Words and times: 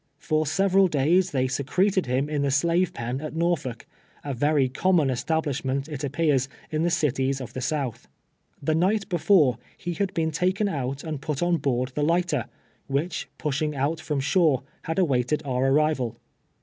For 0.17 0.47
several 0.47 0.87
days 0.87 1.29
they 1.29 1.47
secreted 1.47 2.07
him 2.07 2.27
in 2.27 2.41
the 2.41 2.49
slave 2.49 2.91
pen 2.91 3.21
at 3.21 3.35
Xorfolk— 3.35 3.83
a 4.23 4.33
very 4.33 4.67
common 4.67 5.11
establishment, 5.11 5.87
it 5.87 6.03
appears, 6.03 6.49
in 6.71 6.81
the 6.81 6.89
cities 6.89 7.39
of 7.39 7.53
tho 7.53 7.59
South. 7.59 8.07
The 8.63 8.73
night 8.73 9.07
before, 9.09 9.59
he 9.77 9.93
had 9.93 10.11
been 10.15 10.31
taken 10.31 10.67
out 10.67 11.03
and 11.03 11.21
put 11.21 11.43
on 11.43 11.57
board 11.57 11.89
the 11.89 12.01
lighter, 12.01 12.45
which, 12.87 13.29
pushing 13.37 13.75
out 13.75 13.99
from 14.01 14.19
shore, 14.19 14.63
had 14.85 14.97
awaited 14.97 15.43
our 15.45 15.67
arrival. 15.67 16.17